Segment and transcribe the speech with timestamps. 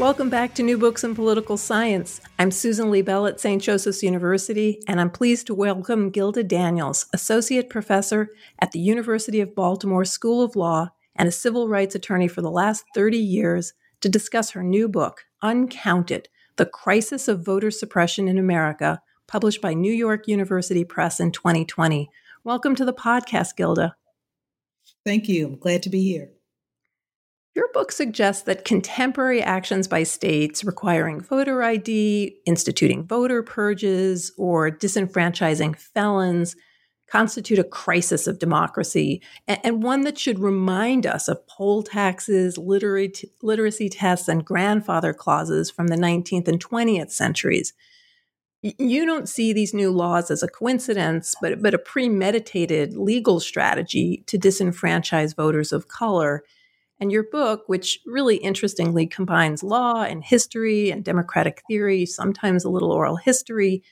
[0.00, 2.22] Welcome back to New Books in Political Science.
[2.38, 3.60] I'm Susan Liebell at St.
[3.60, 9.54] Joseph's University, and I'm pleased to welcome Gilda Daniels, Associate Professor at the University of
[9.54, 14.08] Baltimore School of Law and a civil rights attorney for the last 30 years, to
[14.08, 19.92] discuss her new book, Uncounted The Crisis of Voter Suppression in America, published by New
[19.92, 22.08] York University Press in 2020.
[22.42, 23.96] Welcome to the podcast, Gilda.
[25.04, 25.46] Thank you.
[25.46, 26.30] I'm glad to be here.
[27.60, 34.70] Your book suggests that contemporary actions by states requiring voter ID, instituting voter purges, or
[34.70, 36.56] disenfranchising felons
[37.10, 43.12] constitute a crisis of democracy and, one that should remind us of poll taxes, literary,
[43.42, 47.74] literacy tests, and grandfather clauses from the 19th and 20th centuries.
[48.62, 54.24] You don't see these new laws as a coincidence, but, but a premeditated legal strategy
[54.28, 56.42] to disenfranchise voters of color
[57.00, 62.70] and your book, which really interestingly combines law and history and democratic theory, sometimes a
[62.70, 63.82] little oral history,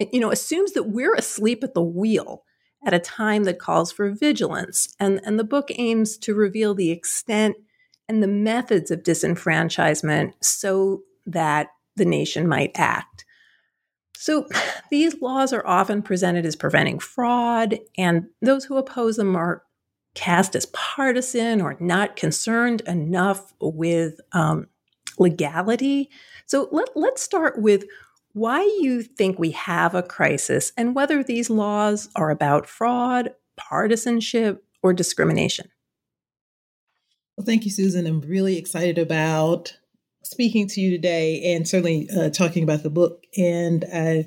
[0.00, 2.42] eh, you know, assumes that we're asleep at the wheel
[2.84, 4.94] at a time that calls for vigilance.
[4.98, 7.56] And, and the book aims to reveal the extent
[8.08, 13.24] and the methods of disenfranchisement so that the nation might act.
[14.16, 14.48] So
[14.90, 19.62] these laws are often presented as preventing fraud, and those who oppose them are
[20.18, 24.66] cast as partisan or not concerned enough with um,
[25.16, 26.10] legality.
[26.46, 27.84] So let, let's start with
[28.32, 34.64] why you think we have a crisis and whether these laws are about fraud, partisanship,
[34.82, 35.68] or discrimination.
[37.36, 38.04] Well, thank you, Susan.
[38.04, 39.76] I'm really excited about
[40.24, 43.24] speaking to you today and certainly uh, talking about the book.
[43.36, 44.24] And I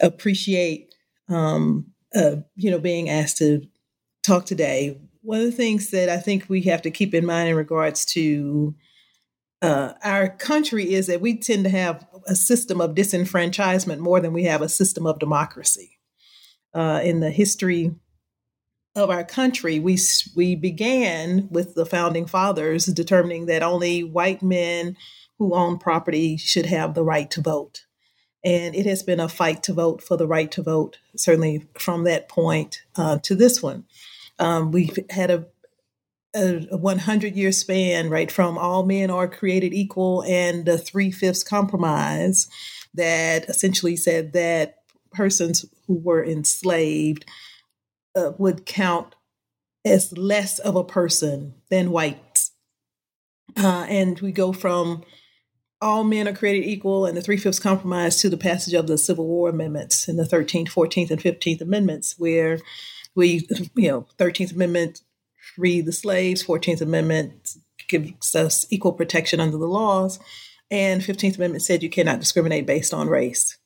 [0.00, 0.92] appreciate,
[1.28, 1.86] um,
[2.16, 3.62] uh, you know, being asked to
[4.24, 7.48] talk today one of the things that I think we have to keep in mind
[7.48, 8.74] in regards to
[9.62, 14.32] uh, our country is that we tend to have a system of disenfranchisement more than
[14.32, 15.98] we have a system of democracy.
[16.72, 17.94] Uh, in the history
[18.94, 19.98] of our country, we
[20.34, 24.96] we began with the founding fathers determining that only white men
[25.38, 27.84] who own property should have the right to vote.
[28.44, 32.04] And it has been a fight to vote for the right to vote, certainly from
[32.04, 33.84] that point uh, to this one.
[34.40, 35.46] Um, we've had a,
[36.34, 41.44] a 100 year span, right, from all men are created equal and the three fifths
[41.44, 42.48] compromise
[42.94, 44.76] that essentially said that
[45.12, 47.24] persons who were enslaved
[48.16, 49.14] uh, would count
[49.84, 52.52] as less of a person than whites.
[53.56, 55.04] Uh, and we go from
[55.80, 58.98] all men are created equal and the three fifths compromise to the passage of the
[58.98, 62.58] Civil War amendments in the 13th, 14th, and 15th amendments, where
[63.14, 65.02] we, you know, 13th Amendment
[65.54, 67.56] free the slaves, 14th Amendment
[67.88, 70.20] gives us equal protection under the laws,
[70.70, 73.58] and 15th Amendment said you cannot discriminate based on race.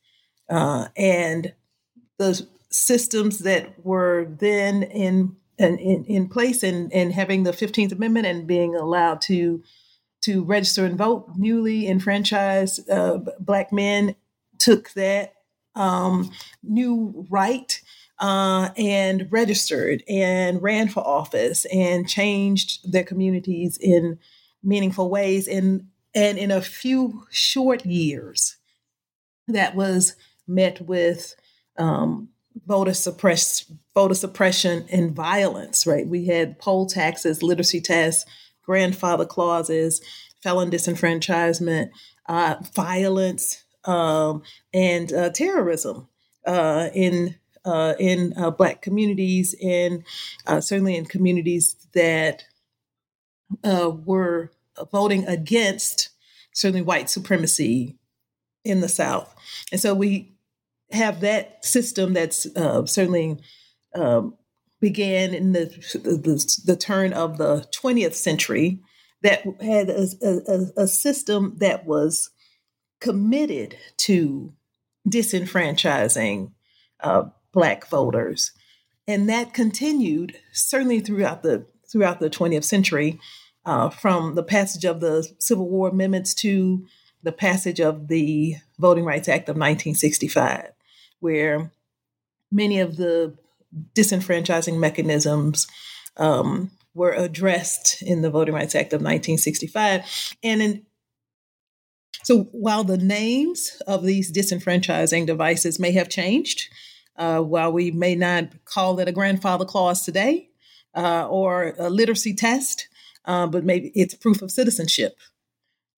[0.49, 1.53] Uh, and
[2.17, 8.25] the systems that were then in in, in place and, and having the 15th Amendment
[8.25, 9.63] and being allowed to
[10.21, 14.15] to register and vote, newly enfranchised uh, black men
[14.57, 15.35] took that
[15.75, 16.31] um,
[16.63, 17.81] new right
[18.19, 24.19] uh, and registered and ran for office and changed their communities in
[24.63, 25.47] meaningful ways.
[25.47, 28.57] And, and in a few short years,
[29.47, 30.15] that was
[30.47, 31.35] met with
[31.77, 32.29] um,
[32.65, 35.85] voter suppress voter suppression and violence.
[35.85, 38.25] Right, we had poll taxes, literacy tests,
[38.63, 40.01] grandfather clauses,
[40.41, 41.89] felon disenfranchisement,
[42.27, 44.41] uh, violence, um,
[44.73, 46.07] and uh, terrorism
[46.45, 50.03] uh, in uh, in uh, Black communities and
[50.45, 52.43] uh, certainly in communities that
[53.63, 54.51] uh, were
[54.91, 56.09] voting against
[56.53, 57.97] certainly white supremacy
[58.63, 59.33] in the South.
[59.71, 60.33] And so we
[60.91, 63.37] have that system that's uh, certainly
[63.95, 64.35] um,
[64.79, 68.79] began in the, the, the, turn of the 20th century
[69.21, 72.29] that had a, a, a system that was
[72.99, 74.53] committed to
[75.07, 76.51] disenfranchising
[77.01, 77.23] uh,
[77.55, 78.51] black voters.
[79.07, 83.19] And that continued certainly throughout the throughout the 20th century.
[83.65, 86.85] uh, from the passage of the Civil War amendments to
[87.23, 90.69] the passage of the Voting Rights Act of 1965,
[91.19, 91.71] where
[92.51, 93.35] many of the
[93.95, 95.67] disenfranchising mechanisms
[96.17, 100.35] um, were addressed in the Voting Rights Act of 1965.
[100.43, 100.85] And in,
[102.23, 106.69] so while the names of these disenfranchising devices may have changed,
[107.17, 110.49] uh, while we may not call it a grandfather clause today
[110.95, 112.87] uh, or a literacy test,
[113.25, 115.17] uh, but maybe it's proof of citizenship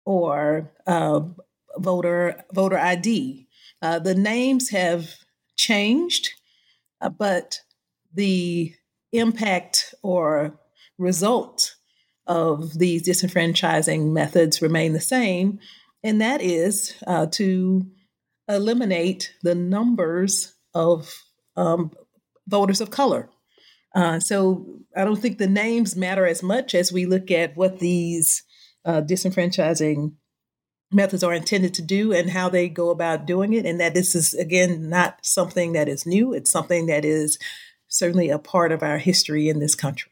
[0.05, 1.21] or uh,
[1.77, 3.47] voter voter ID.
[3.81, 5.15] Uh, the names have
[5.55, 6.29] changed,
[7.01, 7.61] uh, but
[8.13, 8.73] the
[9.11, 10.59] impact or
[10.97, 11.75] result
[12.25, 15.59] of these disenfranchising methods remain the same,
[16.03, 16.95] and that is
[17.31, 17.85] to
[18.49, 21.23] eliminate the numbers of
[21.55, 21.91] um,
[22.47, 23.29] voters of color.
[23.95, 27.79] Uh, so I don't think the names matter as much as we look at what
[27.79, 28.43] these
[28.85, 30.13] uh, disenfranchising
[30.91, 33.65] methods are intended to do and how they go about doing it.
[33.65, 37.37] And that this is, again, not something that is new, it's something that is
[37.87, 40.11] certainly a part of our history in this country.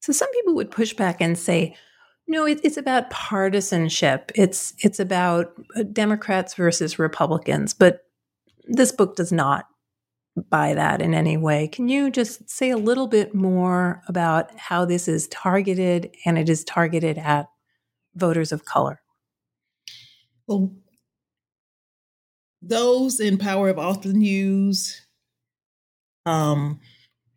[0.00, 1.76] So some people would push back and say,
[2.28, 4.32] no, it, it's about partisanship.
[4.34, 7.72] It's it's about uh, Democrats versus Republicans.
[7.72, 8.05] But
[8.66, 9.66] this book does not
[10.50, 11.68] buy that in any way.
[11.68, 16.48] Can you just say a little bit more about how this is targeted and it
[16.48, 17.48] is targeted at
[18.14, 19.00] voters of color?
[20.46, 20.72] Well,
[22.60, 25.00] those in power have often used
[26.26, 26.80] um,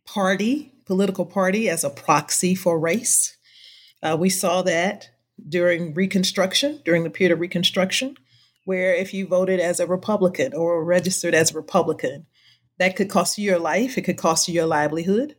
[0.05, 3.37] party, political party, as a proxy for race.
[4.01, 5.09] Uh, we saw that
[5.47, 8.17] during Reconstruction, during the period of Reconstruction
[8.69, 12.27] where if you voted as a Republican or registered as a Republican,
[12.77, 13.97] that could cost you your life.
[13.97, 15.35] It could cost you your livelihood,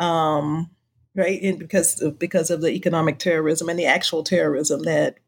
[0.00, 0.68] um,
[1.14, 1.40] right?
[1.40, 5.18] And because of, because of the economic terrorism and the actual terrorism that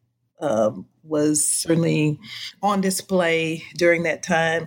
[0.40, 2.18] um, was certainly
[2.64, 4.66] on display during that time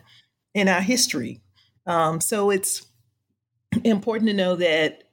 [0.53, 1.41] in our history.
[1.85, 2.87] Um, so it's
[3.83, 5.03] important to know that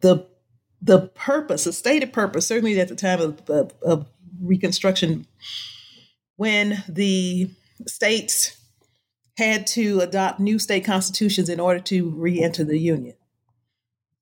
[0.00, 0.26] the
[0.82, 4.06] the purpose, the stated purpose, certainly at the time of, of, of
[4.42, 5.26] Reconstruction
[6.36, 7.50] when the
[7.86, 8.56] states
[9.36, 13.16] had to adopt new state constitutions in order to re enter the Union.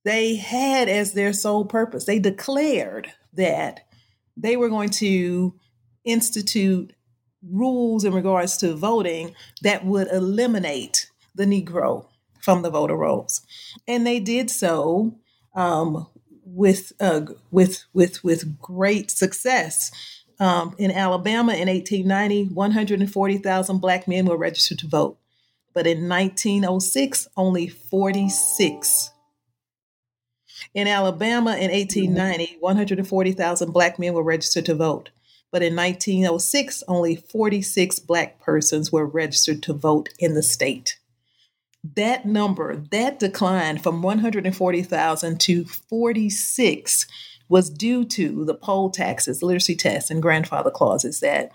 [0.05, 3.87] They had as their sole purpose, they declared that
[4.37, 5.55] they were going to
[6.05, 6.93] institute
[7.43, 12.07] rules in regards to voting that would eliminate the Negro
[12.41, 13.43] from the voter rolls.
[13.89, 15.17] And they did so
[15.55, 16.07] um,
[16.45, 19.91] with, uh, with, with, with great success.
[20.41, 25.17] Um, in Alabama in 1890, 140,000 black men were registered to vote.
[25.73, 29.11] But in 1906, only 46.
[30.73, 35.11] In Alabama in 1890, 140,000 black men were registered to vote.
[35.51, 40.99] But in 1906, only 46 black persons were registered to vote in the state.
[41.97, 47.07] That number, that decline from 140,000 to 46
[47.55, 51.53] was due to the poll taxes, literacy tests, and grandfather clauses that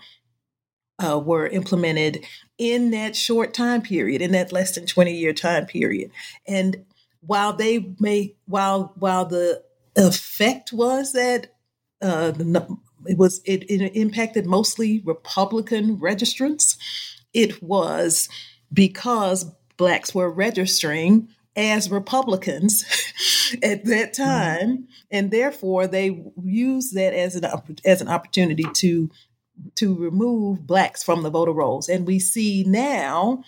[0.98, 2.24] uh, were implemented
[2.56, 6.10] in that short time period, in that less than 20 year time period.
[6.48, 6.86] And
[7.20, 9.62] while they may, while while the
[9.94, 11.52] effect was that
[12.00, 12.32] uh,
[13.04, 16.78] it was it, it impacted mostly Republican registrants,
[17.34, 18.26] it was
[18.72, 19.44] because
[19.76, 21.28] blacks were registering
[21.60, 22.84] as Republicans
[23.62, 24.22] at that mm-hmm.
[24.22, 24.82] time, mm-hmm.
[25.10, 27.44] and therefore they used that as an
[27.84, 29.10] as an opportunity to
[29.76, 31.88] to remove blacks from the voter rolls.
[31.88, 33.44] And we see now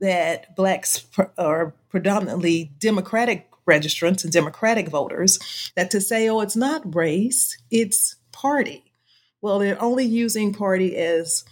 [0.00, 1.06] that blacks
[1.38, 5.38] are predominantly Democratic registrants and Democratic voters.
[5.76, 8.92] That to say, oh, it's not race, it's party.
[9.40, 11.44] Well, they're only using party as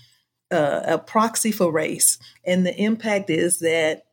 [0.51, 4.07] uh, a proxy for race, and the impact is that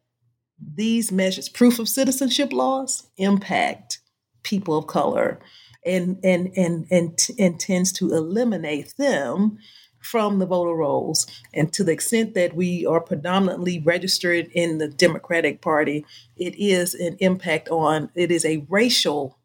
[0.60, 4.00] these measures, proof of citizenship laws, impact
[4.44, 5.40] people of color
[5.86, 9.58] and and and and, and tends to eliminate them
[10.00, 11.28] from the voter rolls.
[11.54, 16.06] And to the extent that we are predominantly registered in the Democratic Party,
[16.38, 19.40] it is an impact on it is a racial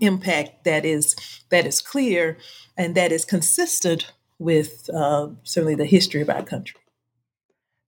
[0.00, 1.14] impact that is
[1.50, 2.38] that is clear
[2.76, 6.80] and that is consistent with uh, certainly the history of our country.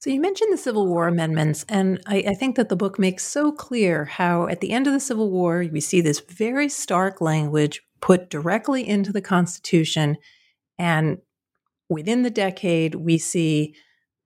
[0.00, 3.24] So you mentioned the Civil War amendments, and I, I, think that the book makes
[3.24, 7.20] so clear how at the end of the Civil War, we see this very stark
[7.20, 10.16] language put directly into the Constitution.
[10.78, 11.18] And
[11.88, 13.74] within the decade, we see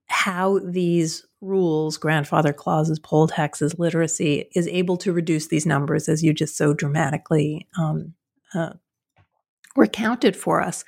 [0.09, 6.23] how these rules, grandfather clauses, poll taxes, literacy, is able to reduce these numbers, as
[6.23, 8.13] you just so dramatically um,
[8.55, 8.75] uh,
[9.75, 10.85] recounted for us.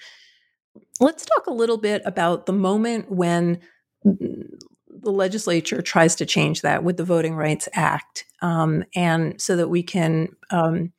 [1.00, 3.60] Let's talk a little bit about the moment when
[5.00, 9.68] the legislature tries to change that with the Voting Rights Act, um, and so that
[9.68, 10.92] we can um,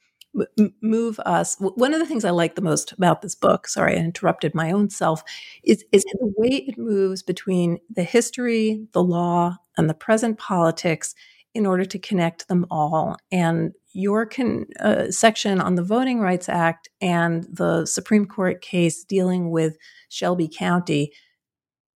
[0.82, 1.56] move us.
[1.60, 4.72] One of the things I like the most about this book, sorry, I interrupted my
[4.72, 5.24] own self,
[5.64, 11.16] is, is the way it moves between the history, the law, and the present politics
[11.54, 13.16] in order to connect them all.
[13.32, 19.06] And your con, uh, section on the Voting Rights Act and the Supreme Court case
[19.06, 19.78] dealing with
[20.10, 21.14] Shelby County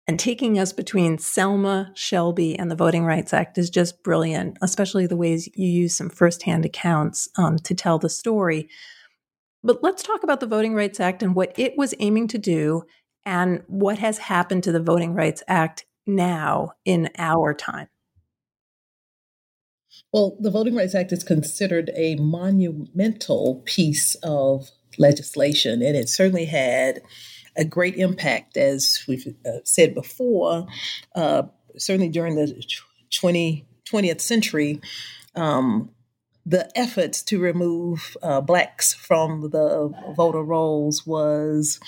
[0.09, 5.07] and taking us between Selma, Shelby, and the Voting Rights Act is just brilliant, especially
[5.07, 8.71] the ways you use some firsthand accounts um, to tell the story.
[9.63, 12.85] But let's talk about the Voting Rights Act and what it was aiming to do
[13.27, 17.89] and what has happened to the Voting Rights Act now in our time.
[20.11, 26.47] Well, the Voting Rights Act is considered a monumental piece of legislation, and it certainly
[26.47, 27.03] had
[27.59, 30.67] a great impact, as we've uh, said before,
[31.15, 31.43] uh,
[31.77, 32.65] certainly during the
[33.11, 34.81] 20, 20th century.
[35.35, 35.91] Um,
[36.47, 41.79] the efforts to remove uh, blacks from the voter rolls was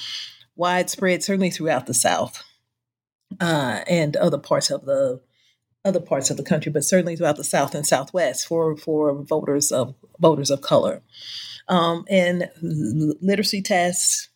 [0.55, 2.45] widespread, certainly throughout the South
[3.41, 5.21] uh, and other parts of the
[5.85, 9.73] other parts of the country, but certainly throughout the South and Southwest for for voters
[9.73, 11.03] of voters of color.
[11.69, 14.29] Um, and literacy tests,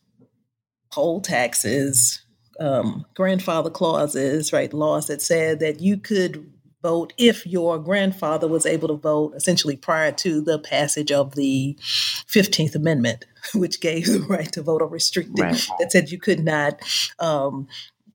[0.95, 2.23] poll taxes,
[2.61, 4.73] um, grandfather clauses, right?
[4.73, 9.75] Laws that said that you could vote if your grandfather was able to vote essentially
[9.75, 15.41] prior to the passage of the 15th Amendment, which gave the right to vote unrestricted,
[15.41, 15.67] right.
[15.81, 16.81] that said you could not,
[17.19, 17.67] um,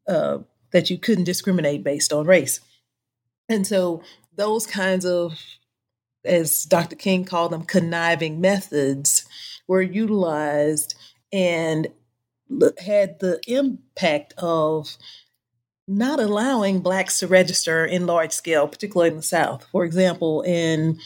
[0.08, 0.38] uh,
[0.72, 2.62] that you couldn't discriminate based on race.
[3.50, 4.04] And so
[4.38, 5.38] those kinds of,
[6.24, 6.96] as Dr.
[6.96, 9.26] King called them, conniving methods
[9.68, 10.96] were utilized
[11.34, 11.90] and
[12.80, 14.98] had the impact of
[15.88, 19.66] not allowing blacks to register in large scale, particularly in the South.
[19.72, 21.00] For example, in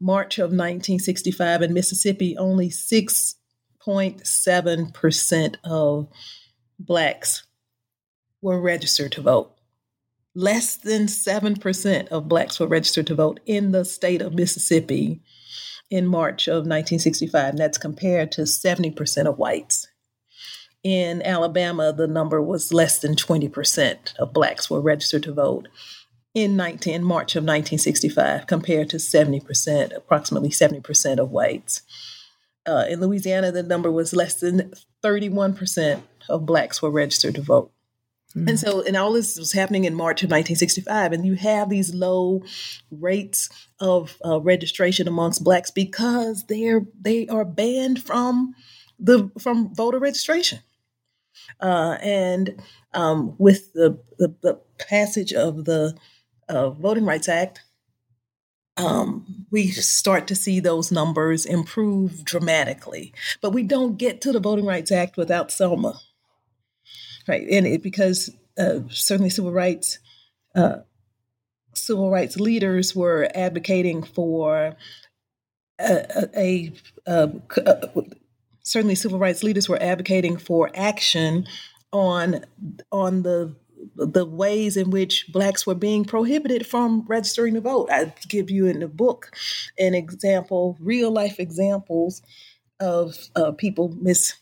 [0.00, 6.08] March of 1965 in Mississippi, only 6.7% of
[6.78, 7.42] blacks
[8.40, 9.54] were registered to vote.
[10.34, 15.20] Less than 7% of blacks were registered to vote in the state of Mississippi
[15.90, 17.50] in March of 1965.
[17.50, 19.86] And that's compared to 70% of whites
[20.82, 25.68] in Alabama, the number was less than 20% of blacks were registered to vote
[26.34, 31.82] in 19, in March of 1965, compared to 70%, approximately 70% of whites.
[32.66, 34.72] Uh, in Louisiana, the number was less than
[35.02, 37.72] 31% of blacks were registered to vote.
[38.36, 38.48] Mm-hmm.
[38.48, 41.92] And so, and all this was happening in March of 1965, and you have these
[41.92, 42.44] low
[42.92, 43.48] rates
[43.80, 48.54] of uh, registration amongst blacks because they're they are banned from
[49.00, 50.60] the from voter registration.
[51.60, 52.62] Uh, and
[52.94, 55.94] um, with the, the, the, passage of the
[56.48, 57.60] uh, Voting Rights Act,
[58.78, 63.12] um, we start to see those numbers improve dramatically.
[63.42, 66.00] But we don't get to the Voting Rights Act without Selma,
[67.28, 67.46] right?
[67.50, 69.98] And it, because uh, certainly civil rights
[70.54, 70.78] uh,
[71.74, 74.76] civil rights leaders were advocating for
[75.78, 76.72] a, a,
[77.06, 78.02] a, a
[78.70, 81.44] certainly civil rights leaders were advocating for action
[81.92, 82.44] on
[82.92, 83.54] on the
[83.96, 87.88] the ways in which blacks were being prohibited from registering to vote.
[87.90, 89.34] I give you in the book
[89.78, 92.22] an example, real life examples
[92.78, 94.34] of uh, people, Miss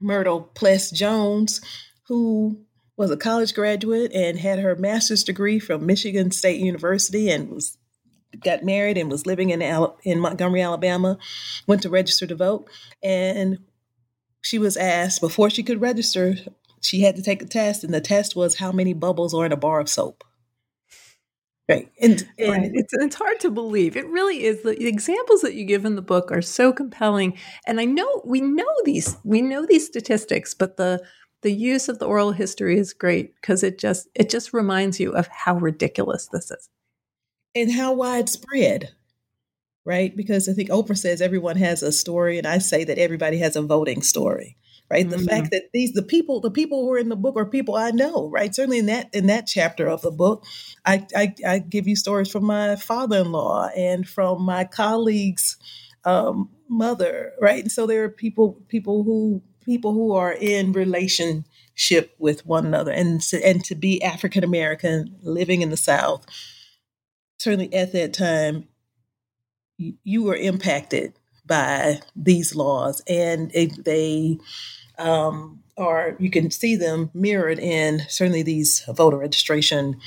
[0.00, 1.60] Myrtle Pless Jones,
[2.08, 2.58] who
[2.96, 7.78] was a college graduate and had her master's degree from Michigan State University and was
[8.42, 9.62] got married and was living in
[10.04, 11.18] in Montgomery, Alabama,
[11.66, 12.68] went to register to vote,
[13.02, 13.58] and
[14.42, 16.36] she was asked before she could register,
[16.80, 19.52] she had to take a test, and the test was how many bubbles are in
[19.52, 20.24] a bar of soap.
[21.68, 21.90] Right.
[22.00, 22.70] And, and right.
[22.72, 23.96] It's, it's hard to believe.
[23.96, 24.62] It really is.
[24.62, 27.36] The, the examples that you give in the book are so compelling.
[27.66, 31.02] And I know we know these we know these statistics, but the
[31.42, 35.10] the use of the oral history is great because it just it just reminds you
[35.12, 36.68] of how ridiculous this is
[37.56, 38.90] and how widespread,
[39.84, 40.14] right?
[40.14, 43.56] Because I think Oprah says everyone has a story, and I say that everybody has
[43.56, 44.58] a voting story,
[44.90, 45.06] right?
[45.06, 45.18] Mm-hmm.
[45.18, 47.74] The fact that these the people the people who are in the book are people
[47.74, 48.54] I know, right?
[48.54, 50.44] Certainly in that in that chapter of the book,
[50.84, 55.56] I I, I give you stories from my father in law and from my colleagues'
[56.04, 57.62] um, mother, right?
[57.62, 62.92] And so there are people people who people who are in relationship with one another,
[62.92, 66.26] and and to be African American living in the South
[67.38, 68.68] certainly at that time,
[69.78, 71.12] you were impacted
[71.46, 74.38] by these laws, and they
[74.98, 80.00] um, are you can see them mirrored in certainly these voter registration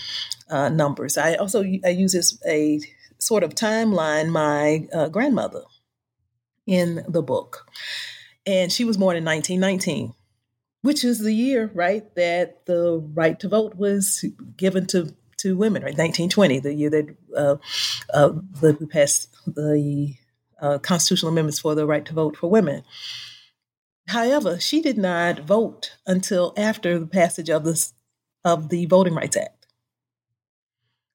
[0.50, 1.18] uh, numbers.
[1.18, 2.80] I also I use this a
[3.20, 4.30] sort of timeline.
[4.30, 5.64] My uh, grandmother
[6.66, 7.68] in the book,
[8.46, 10.14] and she was born in 1919,
[10.82, 14.26] which is the year right that the right to vote was
[14.58, 15.84] given to to women.
[15.84, 17.56] Right, 1920, the year that uh,
[18.14, 20.16] uh, we passed the
[20.62, 22.84] uh, constitutional amendments for the right to vote for women.
[24.08, 27.94] However, she did not vote until after the passage of this
[28.44, 29.68] of the Voting Rights Act.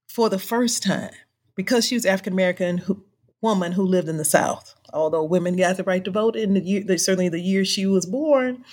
[0.08, 1.10] For the first time,
[1.56, 3.02] because she was African American
[3.40, 6.60] woman who lived in the South, although women got the right to vote in the
[6.60, 8.64] year, certainly the year she was born,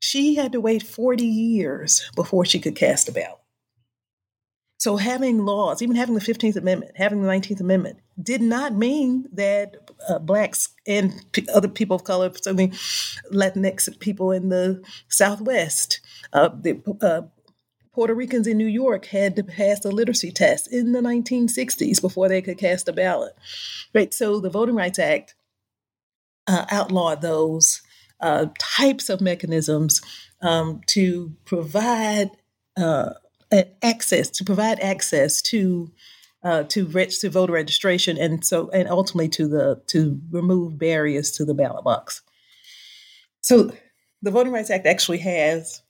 [0.00, 3.38] she had to wait 40 years before she could cast a ballot.
[4.78, 9.28] So having laws, even having the 15th Amendment, having the 19th Amendment, did not mean
[9.32, 12.68] that uh, blacks and p- other people of color, certainly
[13.32, 16.00] Latinx people in the Southwest,
[16.32, 17.22] uh, the uh,
[17.92, 22.28] Puerto Ricans in New York had to pass a literacy test in the 1960s before
[22.28, 23.34] they could cast a ballot.
[23.92, 24.14] Right.
[24.14, 25.34] So the Voting Rights Act
[26.46, 27.82] uh, outlawed those
[28.20, 30.00] uh, types of mechanisms
[30.40, 32.30] um, to provide
[32.76, 33.14] uh,
[33.82, 35.90] access to provide access to
[36.42, 41.44] uh, to register voter registration and so and ultimately to the to remove barriers to
[41.44, 42.22] the ballot box.
[43.40, 43.72] So
[44.22, 45.82] the Voting Rights Act actually has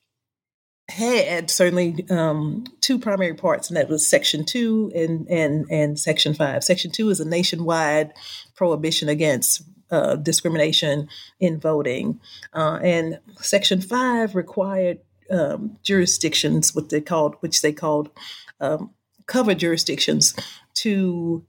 [0.89, 6.35] had certainly um, two primary parts, and that was Section Two and and and Section
[6.35, 6.65] Five.
[6.65, 8.13] Section Two is a nationwide
[8.55, 11.09] prohibition against uh, discrimination
[11.41, 12.21] in voting,
[12.55, 18.11] uh, and Section Five required um, jurisdictions, what they called, which they called
[18.61, 18.91] um,
[19.27, 20.35] cover jurisdictions,
[20.75, 21.45] to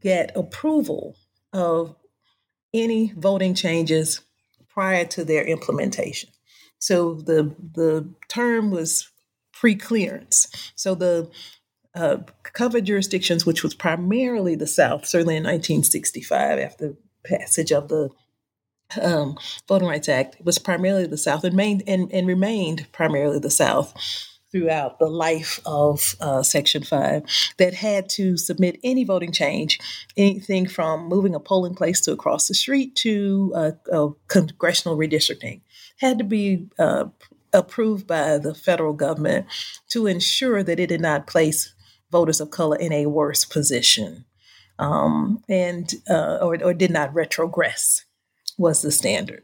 [0.00, 1.16] get approval
[1.52, 1.94] of
[2.72, 4.22] any voting changes
[4.68, 6.30] prior to their implementation.
[6.78, 9.08] So the the term was
[9.52, 10.72] pre-clearance.
[10.74, 11.30] So the
[11.94, 18.10] uh, covered jurisdictions, which was primarily the South, certainly in 1965 after passage of the
[19.00, 23.50] um, Voting Rights Act was primarily the South and, main, and, and remained primarily the
[23.50, 23.94] South
[24.50, 27.24] throughout the life of uh, Section 5
[27.56, 29.80] that had to submit any voting change,
[30.16, 35.62] anything from moving a polling place to across the street to uh, congressional redistricting,
[35.98, 37.06] had to be uh,
[37.52, 39.46] approved by the federal government
[39.88, 41.74] to ensure that it did not place
[42.10, 44.26] voters of color in a worse position
[44.78, 48.04] um, and uh, or, or did not retrogress
[48.62, 49.42] was the standard.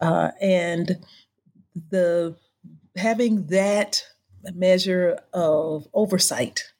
[0.00, 1.04] Uh, and
[1.90, 2.36] the
[2.96, 4.04] having that
[4.54, 6.72] measure of oversight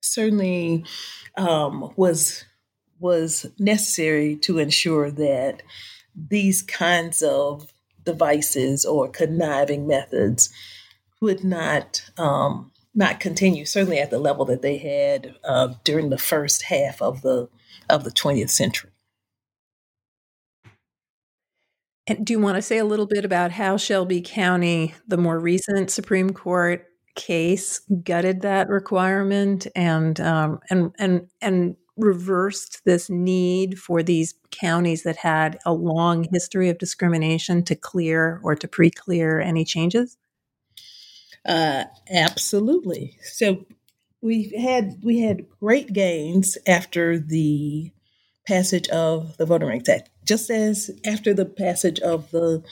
[0.00, 0.84] certainly
[1.36, 2.44] um, was
[3.00, 5.62] was necessary to ensure that
[6.14, 7.72] these kinds of
[8.04, 10.50] devices or conniving methods
[11.20, 13.64] would not um, not continue.
[13.64, 17.48] Certainly at the level that they had uh, during the first half of the
[17.90, 18.91] of the 20th century.
[22.06, 25.38] And do you want to say a little bit about how Shelby County, the more
[25.38, 33.78] recent Supreme Court case, gutted that requirement and um, and and and reversed this need
[33.78, 39.40] for these counties that had a long history of discrimination to clear or to pre-clear
[39.40, 40.16] any changes?
[41.44, 43.16] Uh, absolutely.
[43.22, 43.66] So
[44.20, 47.92] we had we had great gains after the
[48.46, 52.62] passage of the Voting Rights Act, just as after the passage of the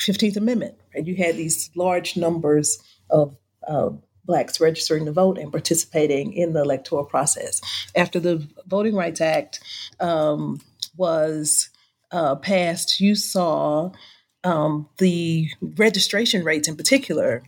[0.00, 0.76] 15th Amendment.
[0.94, 1.06] Right?
[1.06, 2.78] You had these large numbers
[3.10, 3.36] of
[3.66, 3.90] uh,
[4.24, 7.60] blacks registering to vote and participating in the electoral process.
[7.96, 9.60] After the Voting Rights Act
[9.98, 10.60] um,
[10.96, 11.70] was
[12.12, 13.90] uh, passed, you saw
[14.44, 17.42] um, the registration rates in particular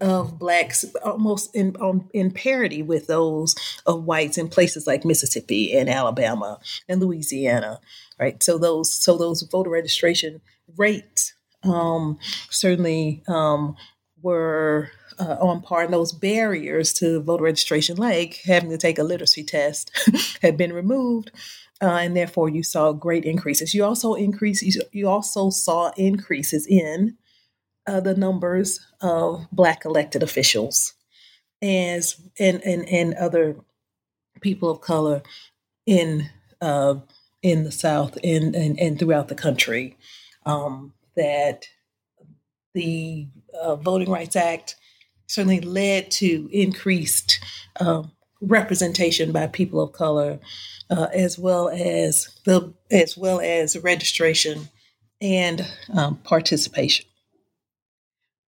[0.00, 3.54] of blacks almost in um, in parity with those
[3.86, 6.58] of whites in places like Mississippi and Alabama
[6.88, 7.80] and Louisiana,
[8.18, 8.42] right?
[8.42, 10.40] So those so those voter registration
[10.76, 12.18] rates um,
[12.50, 13.76] certainly um,
[14.22, 19.04] were uh, on par, and those barriers to voter registration, like having to take a
[19.04, 19.90] literacy test,
[20.42, 21.30] had been removed.
[21.82, 23.74] Uh, and therefore, you saw great increases.
[23.74, 24.62] You also increase.
[24.62, 27.16] You, you also saw increases in
[27.86, 30.94] uh, the numbers of Black elected officials
[31.62, 33.56] as and, and, and other
[34.40, 35.22] people of color
[35.86, 36.28] in
[36.60, 36.96] uh,
[37.42, 39.96] in the South and, and, and throughout the country.
[40.44, 41.66] Um, that
[42.74, 43.26] the
[43.60, 44.76] uh, Voting Rights Act
[45.26, 47.40] certainly led to increased
[47.80, 48.02] uh,
[48.40, 50.38] representation by people of color,
[50.90, 54.68] uh, as well as the as well as registration
[55.20, 57.06] and um, participation.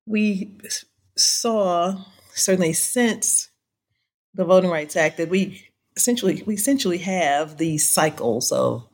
[0.09, 0.51] We
[1.17, 1.97] saw
[2.35, 3.51] certainly since
[4.35, 8.89] the Voting Rights Act that we essentially we essentially have these cycles of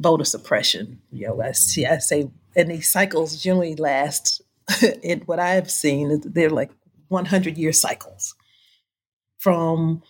[0.00, 1.00] voter suppression.
[1.12, 4.42] You know, I see I say and these cycles generally last
[5.02, 6.70] in what I've seen, they're like
[7.08, 8.34] 100 year cycles
[9.38, 10.02] from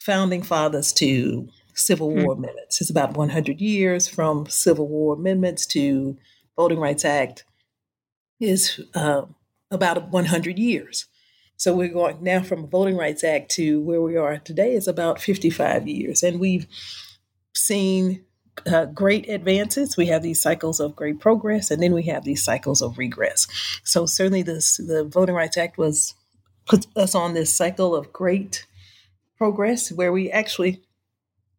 [0.00, 2.44] founding fathers to Civil War hmm.
[2.44, 2.80] amendments.
[2.80, 6.16] It's about 100 years from Civil War amendments to
[6.56, 7.44] Voting Rights Act
[8.38, 9.22] is uh,
[9.70, 11.06] about 100 years.
[11.56, 15.20] So we're going now from Voting Rights Act to where we are today is about
[15.20, 16.22] 55 years.
[16.22, 16.66] And we've
[17.54, 18.24] seen
[18.66, 19.96] uh, great advances.
[19.96, 23.46] We have these cycles of great progress, and then we have these cycles of regress.
[23.84, 26.14] So certainly, this the Voting Rights Act was
[26.66, 28.66] put us on this cycle of great
[29.36, 30.82] progress, where we actually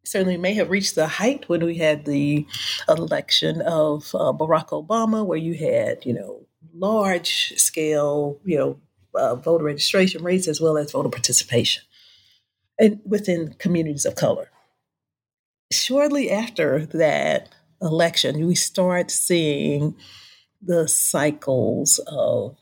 [0.04, 2.46] certainly may have reached the height when we had the
[2.88, 8.80] election of uh, Barack Obama, where you had you know large scale you know
[9.14, 11.82] uh, voter registration rates as well as voter participation,
[12.78, 14.48] and within communities of color
[15.72, 17.48] shortly after that
[17.80, 19.96] election, we start seeing
[20.60, 22.56] the cycles of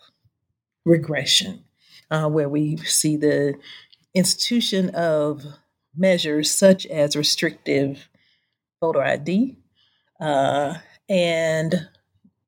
[0.86, 1.64] regression,
[2.10, 3.54] uh, where we see the
[4.14, 5.44] institution of
[5.94, 8.08] measures such as restrictive
[8.80, 9.58] voter ID.
[10.18, 10.74] Uh,
[11.08, 11.88] and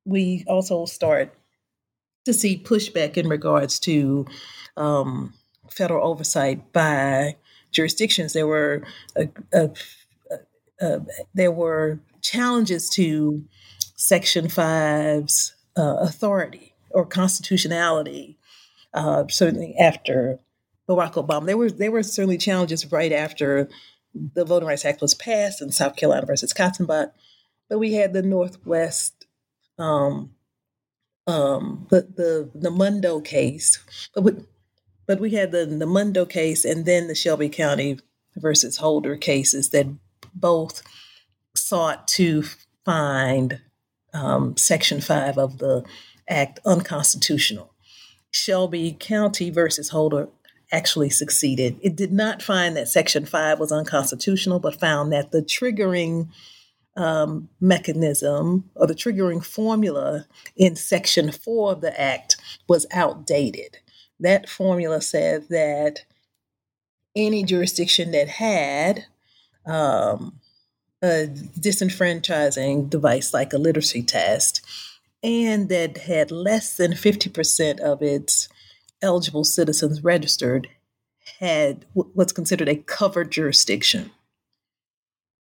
[0.04, 1.34] we also start
[2.24, 4.26] to see pushback in regards to
[4.76, 5.34] um,
[5.70, 7.36] federal oversight by
[7.70, 8.32] jurisdictions.
[8.32, 8.82] There were
[9.16, 9.70] a, a
[10.80, 10.98] uh,
[11.34, 13.44] there were challenges to
[13.96, 18.36] Section 5's uh, authority or constitutionality,
[18.94, 20.40] uh, certainly after
[20.88, 21.46] Barack Obama.
[21.46, 23.68] There were, there were certainly challenges right after
[24.14, 27.12] the Voting Rights Act was passed in South Carolina versus Cotton Katzenbach,
[27.68, 29.26] but we had the Northwest,
[29.78, 30.32] um,
[31.26, 33.78] um, the, the, the Mundo case,
[34.14, 34.32] but we,
[35.06, 37.98] but we had the, the Mundo case and then the Shelby County
[38.36, 39.86] versus Holder cases that
[40.34, 40.82] both
[41.54, 42.44] sought to
[42.84, 43.60] find
[44.14, 45.84] um, Section 5 of the
[46.28, 47.72] Act unconstitutional.
[48.30, 50.28] Shelby County versus Holder
[50.70, 51.78] actually succeeded.
[51.82, 56.28] It did not find that Section 5 was unconstitutional, but found that the triggering
[56.96, 60.26] um, mechanism or the triggering formula
[60.56, 62.36] in Section 4 of the Act
[62.68, 63.78] was outdated.
[64.20, 66.04] That formula said that
[67.16, 69.06] any jurisdiction that had
[69.66, 70.40] um,
[71.02, 71.26] a
[71.58, 74.60] disenfranchising device like a literacy test,
[75.22, 78.48] and that had less than 50% of its
[79.00, 80.68] eligible citizens registered
[81.40, 84.10] had what's considered a covered jurisdiction.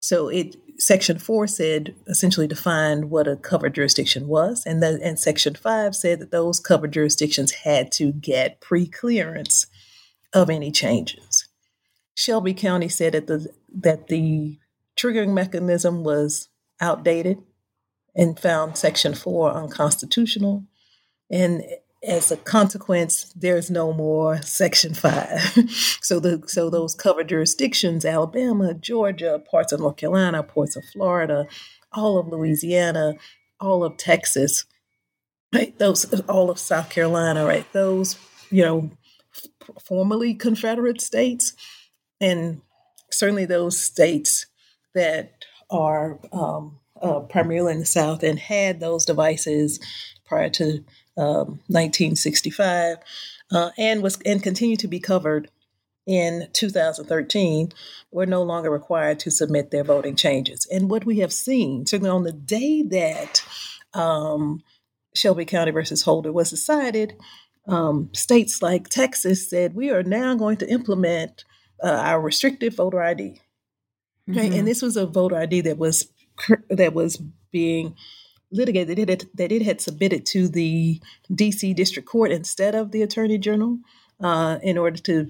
[0.02, 5.16] So it section 4 said essentially defined what a covered jurisdiction was and then and
[5.16, 9.66] section 5 said that those covered jurisdictions had to get pre-clearance
[10.32, 11.46] of any changes.
[12.14, 14.58] Shelby County said that the that the
[14.96, 16.48] triggering mechanism was
[16.80, 17.38] outdated
[18.14, 20.64] and found Section 4 unconstitutional.
[21.30, 21.62] And
[22.02, 25.70] as a consequence, there's no more Section 5.
[26.00, 31.46] so the so those covered jurisdictions, Alabama, Georgia, parts of North Carolina, parts of Florida,
[31.92, 33.14] all of Louisiana,
[33.60, 34.64] all of Texas,
[35.54, 35.78] right?
[35.78, 37.70] Those all of South Carolina, right?
[37.72, 38.16] Those,
[38.50, 38.90] you know,
[39.80, 41.54] formerly Confederate states
[42.20, 42.62] and
[43.10, 44.46] certainly those states
[44.94, 49.80] that are um, uh, primarily in the South and had those devices
[50.24, 50.84] prior to
[51.16, 52.96] um, 1965,
[53.52, 55.50] uh, and was and continue to be covered
[56.06, 57.72] in 2013
[58.10, 60.66] were no longer required to submit their voting changes.
[60.72, 63.44] And what we have seen, certainly on the day that
[63.94, 64.62] um,
[65.14, 67.14] Shelby County versus Holder was decided,
[67.68, 71.44] um, states like Texas said, we are now going to implement
[71.82, 73.40] uh, our restrictive voter ID.
[74.30, 74.58] Okay, mm-hmm.
[74.58, 76.11] and this was a voter ID that was
[76.70, 77.94] that was being
[78.50, 81.00] litigated that it, that it had submitted to the
[81.34, 81.74] D.C.
[81.74, 83.78] District Court instead of the Attorney General
[84.20, 85.28] uh, in order to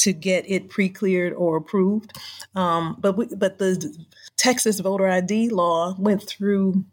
[0.00, 2.18] to get it pre-cleared or approved.
[2.56, 3.96] Um, but we, but the
[4.36, 6.84] Texas voter ID law went through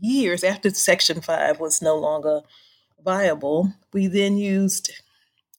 [0.00, 2.40] years after Section Five was no longer
[3.04, 3.72] viable.
[3.92, 4.90] We then used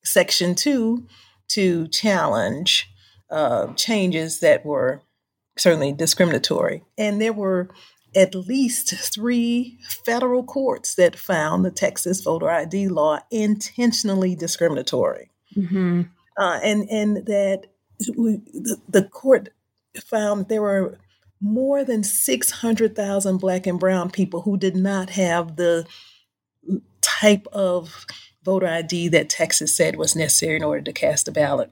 [0.04, 1.08] Section Two
[1.50, 2.90] to challenge
[3.30, 5.02] uh, changes that were
[5.58, 6.84] certainly discriminatory.
[6.98, 7.70] And there were
[8.16, 15.30] at least three federal courts that found the Texas voter ID law intentionally discriminatory.
[15.56, 16.04] Mm-hmm.
[16.38, 17.68] Uh, and, and that
[18.16, 19.50] we, the, the court
[20.00, 20.98] found there were
[21.42, 25.86] more than 600,000 Black and Brown people who did not have the
[27.02, 28.06] type of
[28.44, 31.72] voter ID that Texas said was necessary in order to cast a ballot.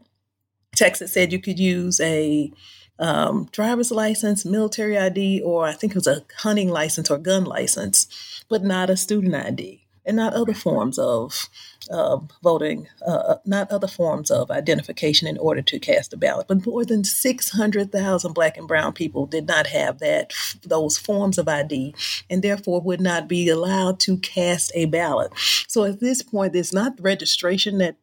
[0.75, 2.51] Texas said you could use a
[2.99, 7.43] um, driver's license, military ID, or I think it was a hunting license or gun
[7.43, 8.07] license,
[8.49, 11.49] but not a student ID and not other forms of
[11.89, 16.47] uh, voting, uh, not other forms of identification in order to cast a ballot.
[16.47, 21.47] But more than 600,000 Black and Brown people did not have that those forms of
[21.47, 21.95] ID,
[22.29, 25.31] and therefore would not be allowed to cast a ballot.
[25.67, 27.97] So at this point, it's not registration that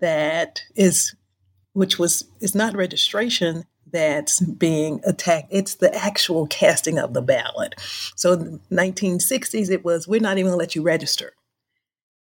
[0.00, 1.14] that is,
[1.72, 5.48] which was is not registration that's being attacked.
[5.50, 7.74] It's the actual casting of the ballot.
[8.16, 11.32] So in the 1960s, it was, we're not even going to let you register.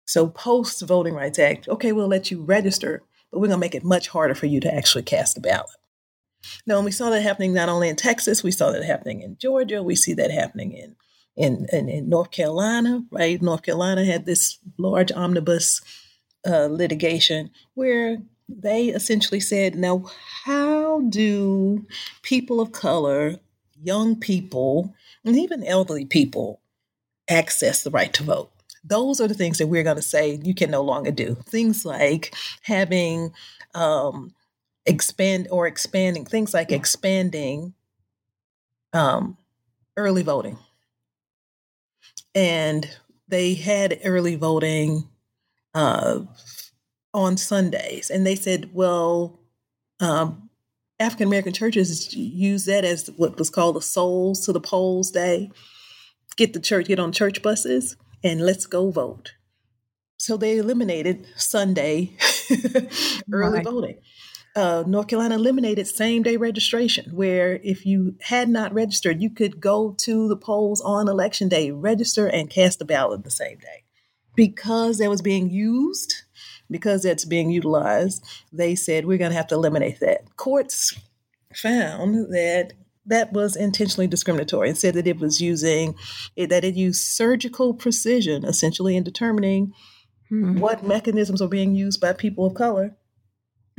[0.06, 3.74] So post Voting Rights Act, okay, we'll let you register, but we're going to make
[3.74, 5.70] it much harder for you to actually cast a ballot.
[6.66, 9.82] Now, we saw that happening not only in Texas, we saw that happening in Georgia,
[9.82, 10.96] we see that happening in
[11.36, 13.42] in, in, in North Carolina, right?
[13.42, 15.80] North Carolina had this large omnibus
[16.46, 20.04] uh, litigation where they essentially said, now,
[20.44, 21.86] how do
[22.22, 23.38] people of color,
[23.82, 26.60] young people, and even elderly people
[27.28, 28.50] access the right to vote?
[28.82, 31.36] Those are the things that we're going to say you can no longer do.
[31.46, 33.32] Things like having
[33.74, 34.34] um,
[34.84, 37.74] expand or expanding, things like expanding
[38.92, 39.38] um,
[39.96, 40.58] early voting.
[42.34, 42.88] And
[43.28, 45.08] they had early voting
[45.74, 46.20] uh,
[47.12, 48.10] on Sundays.
[48.10, 49.40] And they said, well,
[50.00, 50.43] um,
[51.04, 55.50] African American churches use that as what was called the Souls to the Polls Day.
[56.36, 59.34] Get the church, get on church buses, and let's go vote.
[60.16, 62.16] So they eliminated Sunday
[63.32, 63.64] early right.
[63.64, 63.98] voting.
[64.56, 69.60] Uh, North Carolina eliminated same day registration, where if you had not registered, you could
[69.60, 73.84] go to the polls on election day, register, and cast a ballot the same day.
[74.36, 76.23] Because that was being used
[76.74, 80.36] because that's being utilized, they said we're going to have to eliminate that.
[80.36, 80.98] Courts
[81.54, 82.72] found that
[83.06, 85.94] that was intentionally discriminatory and said that it was using
[86.36, 89.72] that it used surgical precision essentially in determining
[90.28, 90.58] hmm.
[90.58, 92.96] what mechanisms are being used by people of color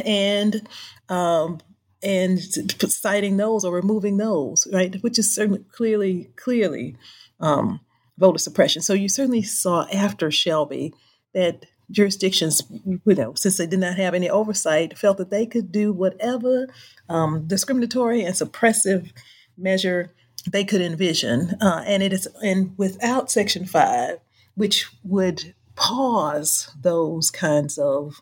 [0.05, 0.65] and
[1.10, 1.60] um,
[2.01, 6.95] and citing those or removing those right which is certainly clearly clearly
[7.41, 7.81] um,
[8.17, 10.93] voter suppression so you certainly saw after shelby
[11.34, 15.71] that jurisdictions, you know, since they did not have any oversight, felt that they could
[15.71, 16.67] do whatever
[17.10, 19.12] um, discriminatory and suppressive
[19.58, 20.13] measure
[20.52, 24.19] they could envision, uh, and it is and without Section Five,
[24.56, 28.21] which would pause those kinds of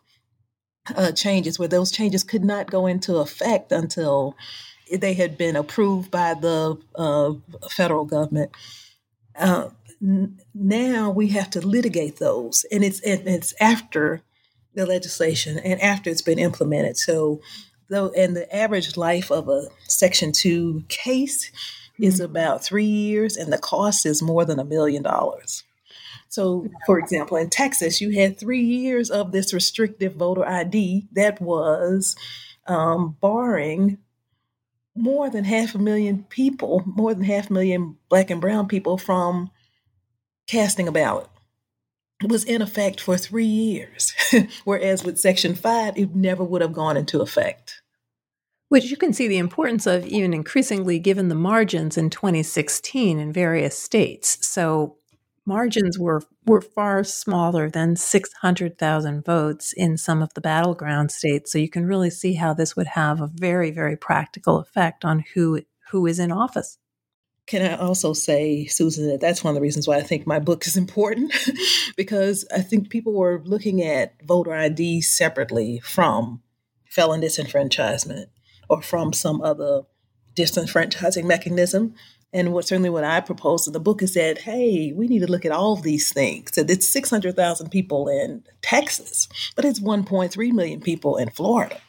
[0.96, 4.36] uh, changes, where those changes could not go into effect until
[4.92, 7.34] they had been approved by the uh,
[7.70, 8.52] federal government.
[10.54, 14.22] Now we have to litigate those, and it's and it's after
[14.74, 16.98] the legislation and after it's been implemented.
[16.98, 17.40] So,
[17.88, 22.04] though, and the average life of a Section Two case mm-hmm.
[22.04, 25.64] is about three years, and the cost is more than a million dollars.
[26.28, 31.40] So, for example, in Texas, you had three years of this restrictive voter ID that
[31.40, 32.18] was
[32.68, 34.00] um, barring
[34.96, 38.98] more than half a million people, more than half a million black and brown people
[38.98, 39.50] from
[40.48, 41.28] casting a ballot.
[42.24, 44.14] Was in effect for three years,
[44.64, 47.82] whereas with Section 5, it never would have gone into effect.
[48.70, 53.34] Which you can see the importance of even increasingly given the margins in 2016 in
[53.34, 54.38] various states.
[54.48, 54.98] So
[55.46, 61.52] margins were were far smaller than 600,000 votes in some of the battleground states.
[61.52, 65.24] So you can really see how this would have a very very practical effect on
[65.34, 66.78] who who is in office.
[67.46, 70.40] Can I also say, Susan, that that's one of the reasons why I think my
[70.40, 71.34] book is important
[71.98, 76.42] because I think people were looking at voter ID separately from
[76.90, 78.28] felon disenfranchisement
[78.70, 79.82] or from some other
[80.36, 81.96] disenfranchising mechanism.
[82.32, 85.32] And what certainly what I proposed in the book is that, hey, we need to
[85.32, 86.52] look at all of these things.
[86.52, 91.80] That it's 600,000 people in Texas, but it's 1.3 million people in Florida.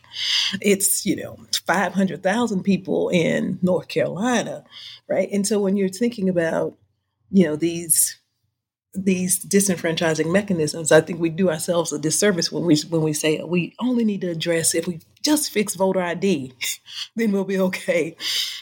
[0.60, 4.64] It's, you know, 500,000 people in North Carolina,
[5.08, 5.28] right?
[5.32, 6.76] And so when you're thinking about,
[7.30, 8.18] you know, these
[8.94, 13.42] these disenfranchising mechanisms, I think we do ourselves a disservice when we when we say
[13.42, 16.52] we only need to address if we just fix voter ID,
[17.16, 18.16] then we'll be okay,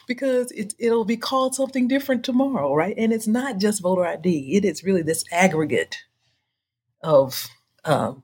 [0.06, 2.94] because it, it'll be called something different tomorrow, right?
[2.96, 5.98] And it's not just voter ID; it is really this aggregate
[7.02, 7.48] of
[7.84, 8.22] um,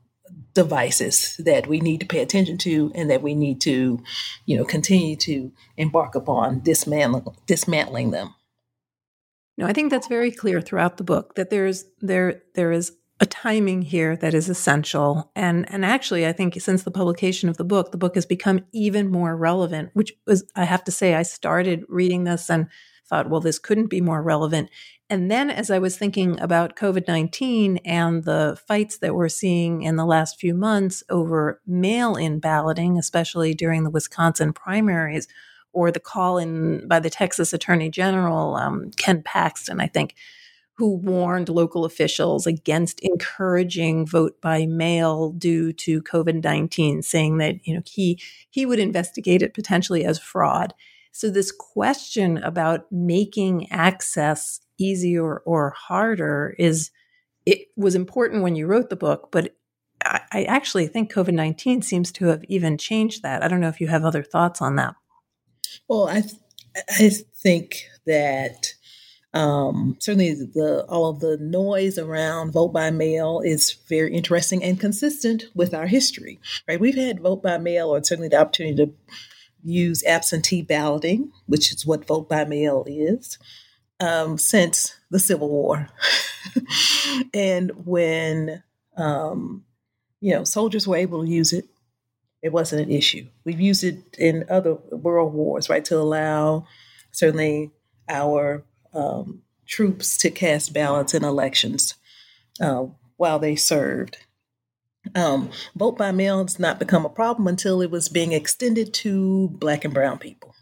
[0.59, 4.03] devices that we need to pay attention to and that we need to,
[4.45, 8.35] you know, continue to embark upon dismantling, dismantling them.
[9.57, 12.91] No, I think that's very clear throughout the book that there's there there is
[13.21, 15.31] a timing here that is essential.
[15.37, 18.65] And and actually I think since the publication of the book, the book has become
[18.73, 22.67] even more relevant, which was I have to say I started reading this and
[23.09, 24.71] thought, well, this couldn't be more relevant.
[25.11, 29.97] And then as I was thinking about COVID-19 and the fights that we're seeing in
[29.97, 35.27] the last few months over mail-in balloting, especially during the Wisconsin primaries,
[35.73, 40.15] or the call in by the Texas Attorney General, um, Ken Paxton, I think,
[40.77, 47.75] who warned local officials against encouraging vote by mail due to COVID-19, saying that, you
[47.75, 50.75] know, he he would investigate it potentially as fraud.
[51.13, 56.91] So this question about making access easier or harder is
[57.47, 59.55] it was important when you wrote the book, but
[60.05, 63.43] I, actually think COVID-19 seems to have even changed that.
[63.43, 64.95] I don't know if you have other thoughts on that.
[65.89, 66.35] Well, I th-
[66.91, 67.11] I
[67.43, 68.75] think that
[69.35, 74.81] um, certainly, the all of the noise around vote by mail is very interesting and
[74.81, 76.41] consistent with our history.
[76.67, 78.93] Right, we've had vote by mail, or certainly the opportunity to
[79.63, 83.39] use absentee balloting, which is what vote by mail is,
[84.01, 85.89] um, since the Civil War.
[87.35, 88.63] and when
[88.97, 89.65] um,
[90.21, 91.67] you know soldiers were able to use it,
[92.43, 93.27] it wasn't an issue.
[93.45, 96.67] We've used it in other world wars, right, to allow
[97.11, 97.73] certainly
[98.09, 101.95] our um, troops to cast ballots in elections
[102.61, 104.19] uh, while they served.
[105.15, 109.49] Um, vote by mail has not become a problem until it was being extended to
[109.49, 110.55] black and brown people.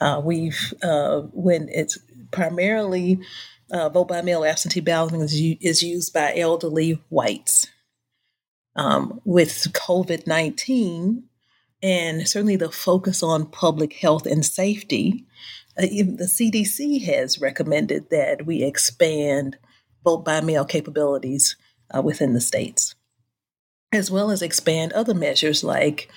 [0.00, 1.98] Uh, we've uh, when it's
[2.30, 3.20] primarily
[3.70, 7.68] uh, vote by mail absentee balloting is, is used by elderly whites.
[8.76, 11.24] Um, with COVID nineteen,
[11.82, 15.26] and certainly the focus on public health and safety,
[15.76, 19.58] uh, the CDC has recommended that we expand
[20.04, 21.56] vote by mail capabilities
[21.94, 22.94] uh, within the states,
[23.92, 26.08] as well as expand other measures like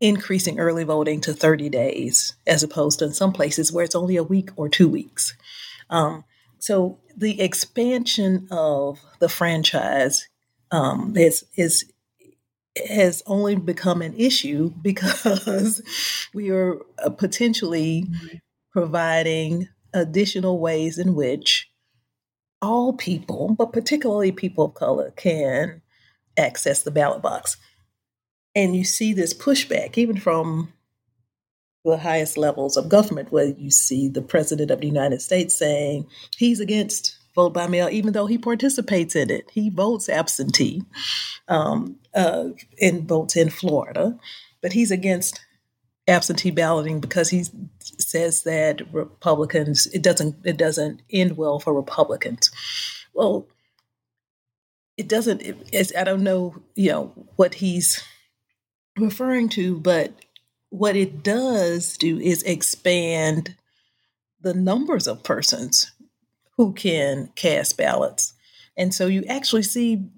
[0.00, 4.16] increasing early voting to 30 days, as opposed to in some places where it's only
[4.16, 5.36] a week or two weeks.
[5.90, 6.24] Um,
[6.58, 10.28] so the expansion of the franchise
[10.70, 11.90] um, is is
[12.88, 15.82] has only become an issue because
[16.32, 18.06] we are uh, potentially
[18.72, 21.70] providing additional ways in which
[22.60, 25.80] all people, but particularly people of color, can
[26.36, 27.56] access the ballot box.
[28.58, 30.72] And you see this pushback even from
[31.84, 36.08] the highest levels of government, where you see the President of the United States saying
[36.36, 39.48] he's against vote by mail, even though he participates in it.
[39.52, 40.82] He votes absentee
[41.46, 44.18] um, uh, in votes in Florida,
[44.60, 45.40] but he's against
[46.08, 47.44] absentee balloting because he
[47.78, 52.50] says that Republicans it doesn't it doesn't end well for Republicans.
[53.14, 53.46] Well,
[54.96, 55.42] it doesn't.
[55.42, 58.02] It, I don't know, you know, what he's
[58.98, 60.12] referring to, but
[60.70, 63.56] what it does do is expand
[64.40, 65.92] the numbers of persons
[66.56, 68.34] who can cast ballots,
[68.76, 70.08] and so you actually see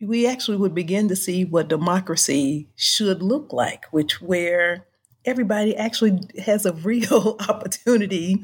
[0.00, 4.86] we actually would begin to see what democracy should look like, which where
[5.24, 8.42] everybody actually has a real opportunity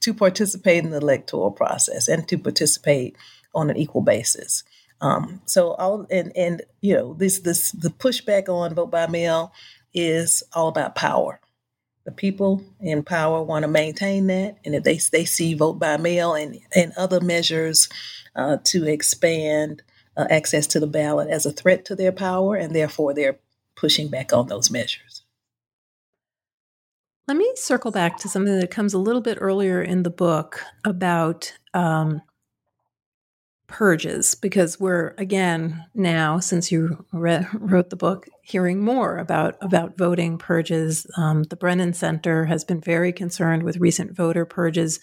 [0.00, 3.16] to participate in the electoral process and to participate
[3.54, 4.64] on an equal basis.
[5.02, 9.52] Um, so all and and you know this this the pushback on vote by mail
[9.92, 11.40] is all about power.
[12.04, 15.96] The people in power want to maintain that, and if they they see vote by
[15.96, 17.88] mail and and other measures
[18.36, 19.82] uh, to expand
[20.16, 23.40] uh, access to the ballot as a threat to their power, and therefore they're
[23.74, 25.24] pushing back on those measures.
[27.26, 30.60] Let me circle back to something that comes a little bit earlier in the book
[30.84, 32.22] about um,
[33.72, 39.98] purges, because we're again now, since you re- wrote the book, hearing more about about
[39.98, 41.06] voting purges.
[41.16, 45.00] Um, the Brennan Center has been very concerned with recent voter purges.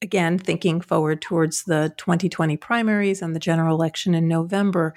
[0.00, 4.94] Again, thinking forward towards the 2020 primaries and the general election in November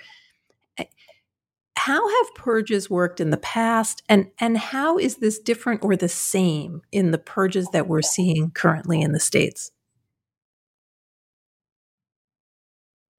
[1.77, 6.07] how have purges worked in the past and and how is this different or the
[6.07, 9.71] same in the purges that we're seeing currently in the states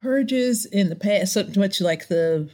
[0.03, 2.48] purges in the past so much like the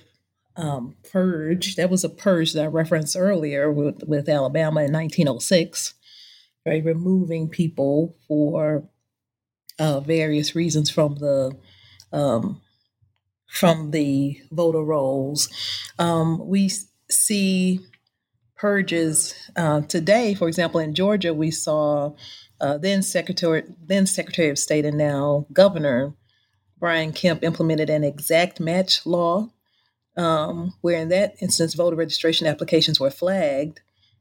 [0.56, 5.94] um, purge that was a purge that i referenced earlier with, with alabama in 1906
[6.66, 8.88] right removing people for
[9.78, 11.56] uh, various reasons from the
[12.12, 12.60] um,
[13.48, 15.48] from the voter rolls.
[15.98, 16.70] Um, we
[17.10, 17.80] see
[18.56, 20.34] purges uh, today.
[20.34, 22.14] For example, in Georgia, we saw
[22.60, 26.14] uh, then Secretary then Secretary of State and now Governor
[26.78, 29.48] Brian Kemp implemented an exact match law,
[30.16, 33.80] um, where in that instance, voter registration applications were flagged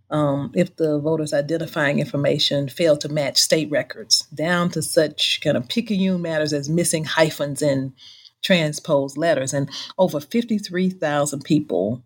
[0.10, 5.58] um, if the voter's identifying information failed to match state records, down to such kind
[5.58, 7.94] of picayune matters as missing hyphens and
[8.42, 9.54] transposed letters.
[9.54, 12.04] And over 53,000 people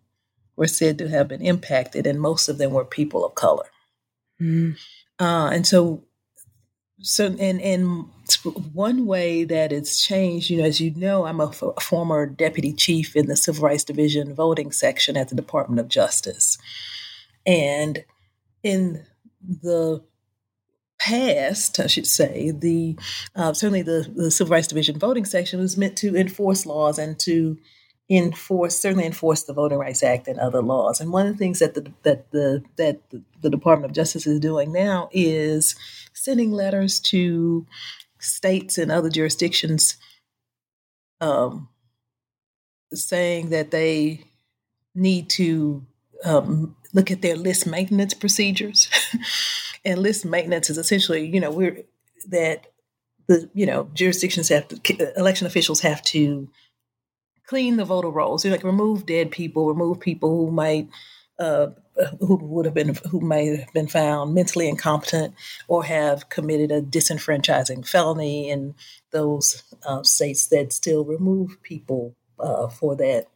[0.56, 3.66] were said to have been impacted, and most of them were people of color.
[4.40, 4.76] Mm.
[5.18, 6.02] Uh, and so,
[7.02, 8.06] so and and
[8.72, 12.72] one way that it's changed, you know, as you know, I'm a, f- former deputy
[12.72, 16.58] chief in the Civil Rights Division voting section at the Department of Justice.
[17.44, 18.04] And
[18.62, 19.04] in
[19.42, 20.02] the
[20.98, 22.96] past, I should say, the
[23.34, 27.18] uh, certainly the, the Civil Rights Division voting section was meant to enforce laws and
[27.20, 27.58] to
[28.08, 31.00] enforce certainly enforce the Voting Rights Act and other laws.
[31.00, 33.00] And one of the things that the that the that
[33.40, 35.74] the Department of Justice is doing now is
[36.14, 37.66] sending letters to
[38.18, 39.96] states and other jurisdictions
[41.20, 41.68] um,
[42.92, 44.24] saying that they
[44.94, 45.86] need to
[46.24, 48.88] um, look at their list maintenance procedures.
[49.84, 51.82] and list maintenance is essentially, you know, we're
[52.28, 52.66] that
[53.26, 56.48] the you know jurisdictions have to election officials have to
[57.46, 58.44] clean the voter rolls.
[58.44, 60.88] You like remove dead people, remove people who might
[61.38, 61.68] uh,
[62.20, 65.34] who would have been who may have been found mentally incompetent
[65.68, 68.74] or have committed a disenfranchising felony in
[69.10, 73.26] those uh, states that still remove people uh, for that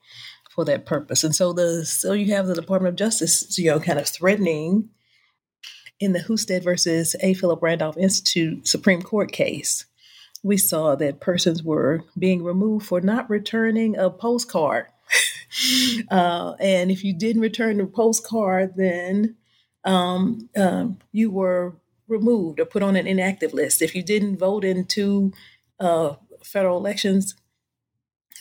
[0.51, 1.23] for that purpose.
[1.23, 4.89] And so the so you have the Department of Justice, you know, kind of threatening
[6.01, 7.35] in the Husted versus A.
[7.35, 9.87] Philip Randolph Institute Supreme Court case.
[10.43, 14.87] We saw that persons were being removed for not returning a postcard.
[16.11, 19.37] Uh, and if you didn't return the postcard, then
[19.85, 21.77] um, um, you were
[22.09, 23.83] removed or put on an inactive list.
[23.83, 25.33] If you didn't vote in two
[25.81, 27.35] uh, federal elections,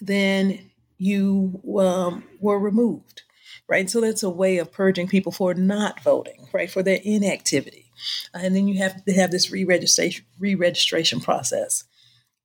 [0.01, 3.23] then you um, were removed,
[3.67, 3.89] right?
[3.89, 6.69] So that's a way of purging people for not voting, right?
[6.69, 7.91] For their inactivity.
[8.33, 11.85] And then you have to have this re-registration, re-registration process.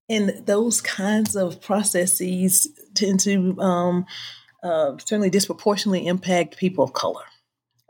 [0.08, 4.06] And those kinds of processes tend to um,
[4.62, 7.24] uh, certainly disproportionately impact people of color.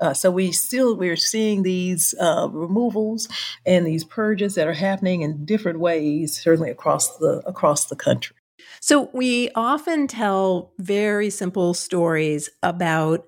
[0.00, 3.28] Uh, so we still we're seeing these uh, removals
[3.66, 8.36] and these purges that are happening in different ways, certainly across the across the country.
[8.80, 13.26] So we often tell very simple stories about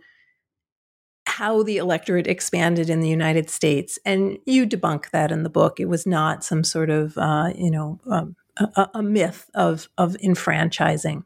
[1.26, 5.78] how the electorate expanded in the United States, and you debunk that in the book.
[5.78, 10.16] It was not some sort of, uh, you know, um, a, a myth of of
[10.16, 11.24] enfranchising.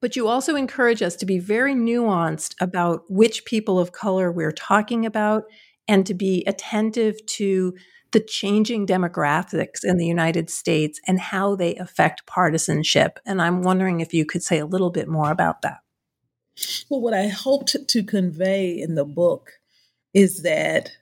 [0.00, 4.52] But you also encourage us to be very nuanced about which people of color we're
[4.52, 5.44] talking about
[5.88, 7.74] and to be attentive to
[8.12, 13.18] the changing demographics in the United States and how they affect partisanship.
[13.26, 15.78] And I'm wondering if you could say a little bit more about that.
[16.88, 19.52] Well, what I hoped to convey in the book
[20.14, 20.92] is that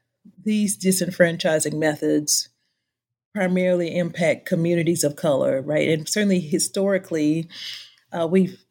[0.43, 2.49] these disenfranchising methods
[3.35, 5.89] primarily impact communities of color, right?
[5.89, 7.49] And certainly historically,
[8.13, 8.65] uh, we've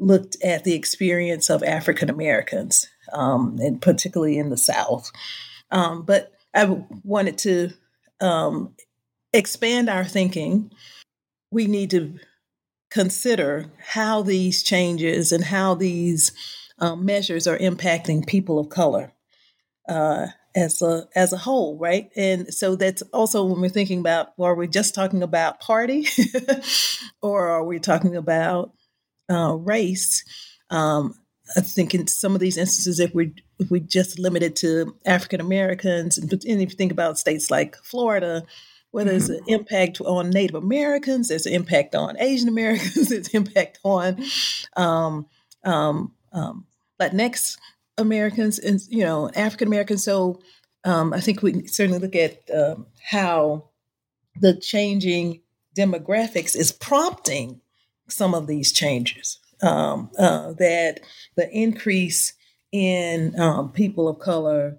[0.00, 5.10] looked at the experience of African Americans, um, and particularly in the South.
[5.70, 7.70] Um, but I wanted to
[8.20, 8.74] um,
[9.32, 10.72] expand our thinking,
[11.52, 12.18] we need to
[12.90, 16.32] consider how these changes and how these
[16.78, 19.12] um, measures are impacting people of color
[19.88, 22.10] uh, as a as a whole, right?
[22.16, 26.06] And so that's also when we're thinking about, well, are we just talking about party,
[27.22, 28.72] or are we talking about
[29.30, 30.24] uh, race?
[30.70, 31.14] Um,
[31.56, 35.40] I think in some of these instances, if we if we just limited to African
[35.40, 38.44] Americans, and if you think about states like Florida,
[38.90, 39.42] where there's mm-hmm.
[39.48, 44.22] an impact on Native Americans, there's an impact on Asian Americans, there's an impact on
[44.76, 45.26] um,
[45.64, 46.66] um, um,
[47.00, 47.56] Latinx
[47.98, 50.04] Americans, and you know African Americans.
[50.04, 50.40] So
[50.84, 53.70] um, I think we certainly look at um, how
[54.40, 55.42] the changing
[55.76, 57.60] demographics is prompting
[58.10, 61.00] some of these changes um, uh, that
[61.36, 62.34] the increase
[62.72, 64.78] in um, people of color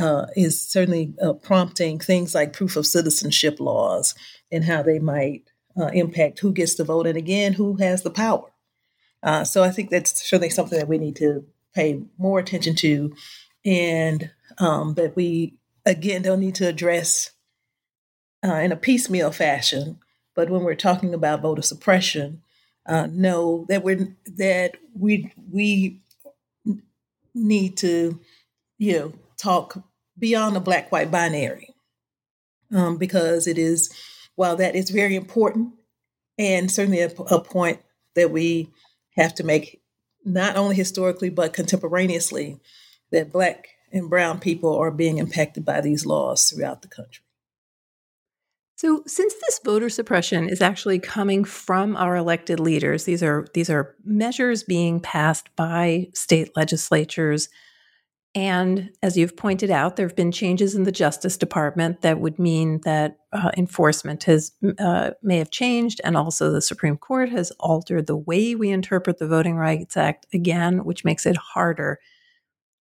[0.00, 4.14] uh, is certainly uh, prompting things like proof of citizenship laws
[4.50, 5.44] and how they might
[5.78, 8.50] uh, impact who gets to vote and again who has the power.
[9.22, 11.44] Uh, so I think that's certainly something that we need to
[11.74, 13.14] pay more attention to,
[13.64, 15.54] and um, that we
[15.86, 17.30] again don't need to address
[18.44, 19.98] uh, in a piecemeal fashion.
[20.34, 22.42] But when we're talking about voter suppression,
[22.86, 26.00] uh, know that we're that we we
[27.34, 28.18] need to
[28.78, 29.82] you know talk
[30.18, 31.74] beyond the black white binary
[32.72, 33.92] um, because it is
[34.34, 35.72] while that is very important
[36.38, 37.80] and certainly a, a point
[38.14, 38.68] that we
[39.16, 39.80] have to make
[40.24, 42.60] not only historically but contemporaneously
[43.10, 47.24] that black and brown people are being impacted by these laws throughout the country.
[48.76, 53.70] So, since this voter suppression is actually coming from our elected leaders, these are these
[53.70, 57.48] are measures being passed by state legislatures
[58.34, 62.38] and as you've pointed out, there have been changes in the Justice Department that would
[62.38, 67.50] mean that uh, enforcement has uh, may have changed, and also the Supreme Court has
[67.60, 71.98] altered the way we interpret the Voting Rights Act again, which makes it harder.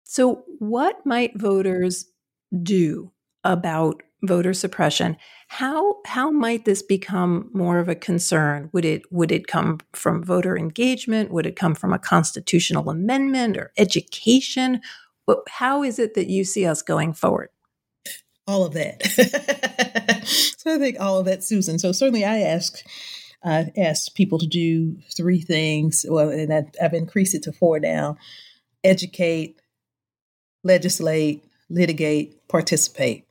[0.05, 2.07] So, what might voters
[2.63, 3.11] do
[3.43, 5.17] about voter suppression?
[5.49, 8.71] How how might this become more of a concern?
[8.73, 11.31] Would it would it come from voter engagement?
[11.31, 14.81] Would it come from a constitutional amendment or education?
[15.49, 17.49] how is it that you see us going forward?
[18.47, 19.03] All of that.
[20.59, 21.79] so I think all of that, Susan.
[21.79, 22.85] So certainly I ask
[23.45, 26.05] uh, I asked people to do three things.
[26.09, 28.17] Well, and I've increased it to four now:
[28.83, 29.61] educate,
[30.63, 33.24] legislate, litigate, participate.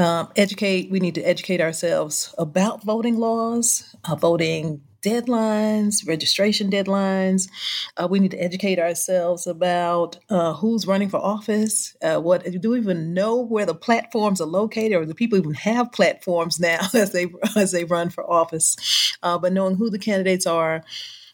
[0.00, 0.90] Um, educate.
[0.90, 7.50] We need to educate ourselves about voting laws, uh, voting deadlines, registration deadlines.
[7.98, 11.94] Uh, we need to educate ourselves about uh, who's running for office.
[12.00, 15.52] Uh, what do we even know where the platforms are located, or do people even
[15.52, 19.14] have platforms now as they as they run for office?
[19.22, 20.82] Uh, but knowing who the candidates are.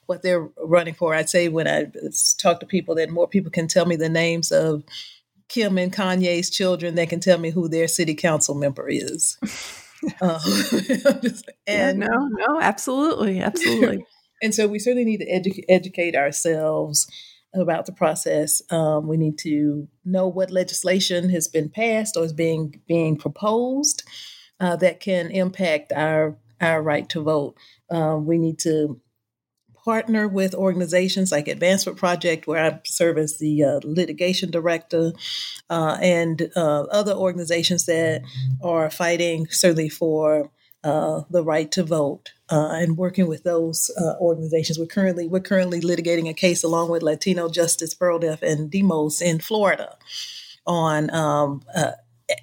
[0.06, 1.86] What they're running for, I'd say when I
[2.38, 4.84] talk to people, that more people can tell me the names of
[5.48, 9.38] Kim and Kanye's children, they can tell me who their city council member is.
[10.20, 10.38] Uh,
[11.66, 14.04] and yeah, no, no, absolutely, absolutely.
[14.42, 17.10] and so we certainly need to edu- educate ourselves
[17.54, 18.62] about the process.
[18.70, 24.02] Um, we need to know what legislation has been passed or is being being proposed
[24.60, 27.56] uh, that can impact our our right to vote.
[27.90, 29.00] Um, we need to
[29.86, 35.12] partner with organizations like Advancement Project, where I serve as the uh, litigation director,
[35.70, 38.22] uh, and uh, other organizations that
[38.62, 40.50] are fighting certainly for
[40.82, 42.32] uh, the right to vote.
[42.50, 46.90] Uh, and working with those uh, organizations, we're currently we're currently litigating a case along
[46.90, 49.96] with Latino Justice PRLDEF and Demos in Florida
[50.66, 51.62] on um,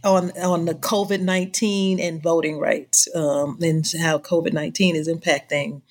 [0.04, 5.82] on on the COVID nineteen and voting rights um, and how COVID nineteen is impacting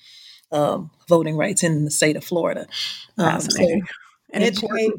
[0.53, 2.67] um, voting rights in the state of Florida.
[3.17, 3.81] Um, so
[4.33, 4.91] educate,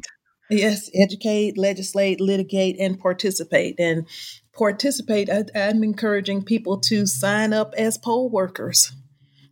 [0.51, 3.77] yes, educate, legislate, litigate, and participate.
[3.79, 4.07] And
[4.53, 8.93] participate, I, I'm encouraging people to sign up as poll workers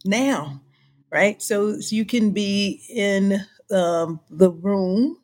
[0.05, 0.61] now,
[1.11, 1.40] right?
[1.40, 3.40] So, so you can be in
[3.70, 5.18] um, the room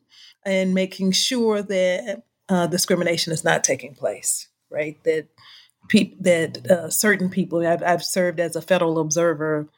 [0.45, 4.97] and making sure that uh, discrimination is not taking place, right?
[5.03, 5.27] That
[5.87, 9.69] people that uh, certain people I've, I've, served as a federal observer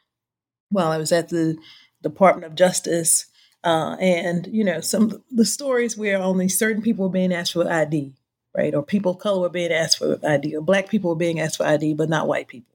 [0.72, 1.58] while I was at the
[2.02, 3.28] Department of Justice.
[3.64, 7.72] Uh, and, you know, some the stories where only certain people were being asked for
[7.72, 8.14] ID,
[8.58, 8.74] right?
[8.74, 11.58] Or people of color were being asked for ID, or black people were being asked
[11.58, 12.74] for ID, but not white people.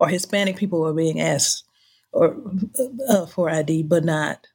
[0.00, 1.64] Or Hispanic people were being asked
[2.12, 2.36] or
[3.08, 4.46] uh, for ID, but not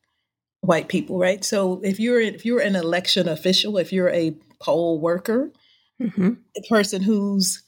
[0.61, 1.43] white people, right?
[1.43, 5.51] So if you're if you're an election official, if you're a poll worker,
[6.01, 6.33] mm-hmm.
[6.57, 7.63] a person who's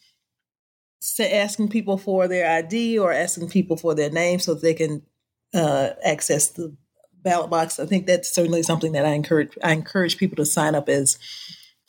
[1.20, 5.04] asking people for their ID or asking people for their name so they can
[5.54, 6.76] uh, access the
[7.24, 7.80] ballot box.
[7.80, 9.58] I think that's certainly something that I encourage.
[9.64, 11.18] I encourage people to sign up as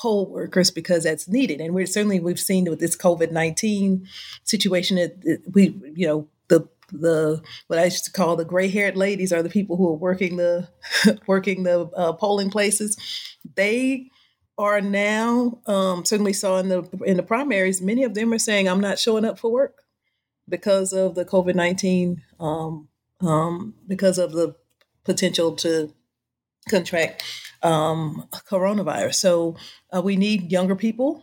[0.01, 1.61] poll workers because that's needed.
[1.61, 4.07] And we're certainly we've seen with this COVID nineteen
[4.45, 8.69] situation, it, it, we you know the the what I used to call the gray
[8.69, 10.69] haired ladies are the people who are working the
[11.27, 12.97] working the uh, polling places.
[13.55, 14.11] They
[14.59, 17.81] are now um, certainly saw in the in the primaries.
[17.83, 19.83] Many of them are saying, "I'm not showing up for work
[20.49, 22.89] because of the COVID nineteen, um,
[23.21, 24.55] um, because of the
[25.05, 25.93] potential to
[26.69, 27.23] contract
[27.63, 29.57] um, coronavirus." So
[29.95, 31.23] uh, we need younger people.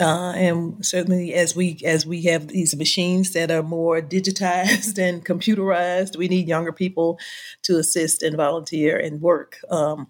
[0.00, 5.24] Uh, and certainly, as we as we have these machines that are more digitized and
[5.24, 7.18] computerized, we need younger people
[7.62, 10.06] to assist and volunteer and work um,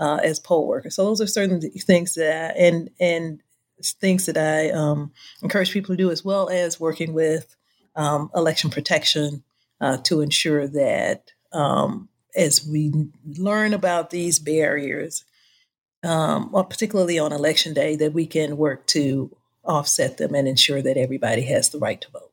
[0.00, 0.96] uh, as poll workers.
[0.96, 3.42] So those are certain things that and and
[3.82, 7.56] things that I um, encourage people to do, as well as working with
[7.94, 9.44] um, election protection
[9.80, 12.92] uh, to ensure that um, as we
[13.38, 15.24] learn about these barriers,
[16.02, 19.34] um, particularly on election day, that we can work to
[19.64, 22.32] offset them and ensure that everybody has the right to vote.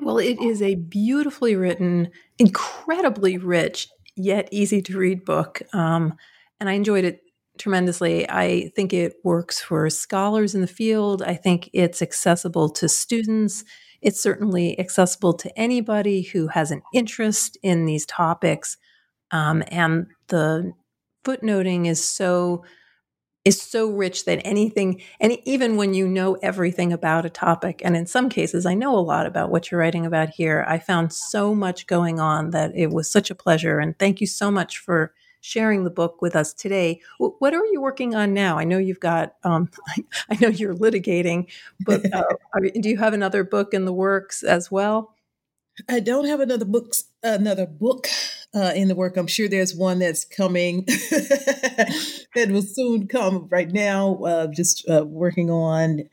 [0.00, 5.62] Well, it is a beautifully written, incredibly rich yet easy to read book.
[5.72, 6.14] Um,
[6.58, 7.20] and I enjoyed it
[7.58, 8.28] tremendously.
[8.28, 11.22] I think it works for scholars in the field.
[11.22, 13.64] I think it's accessible to students.
[14.02, 18.78] it's certainly accessible to anybody who has an interest in these topics.
[19.30, 20.72] Um, and the
[21.22, 22.64] footnoting is so
[23.44, 27.96] is so rich that anything and even when you know everything about a topic and
[27.96, 31.12] in some cases i know a lot about what you're writing about here i found
[31.12, 34.78] so much going on that it was such a pleasure and thank you so much
[34.78, 37.00] for sharing the book with us today.
[37.18, 38.58] What are you working on now?
[38.58, 39.70] I know you've got um,
[40.30, 42.24] i know you're litigating but uh,
[42.80, 45.14] do you have another book in the works as well?
[45.88, 48.08] I don't have another book another book
[48.54, 49.16] uh, in the work.
[49.16, 53.48] I'm sure there's one that's coming that will soon come.
[53.50, 56.08] Right now, uh, just uh, working on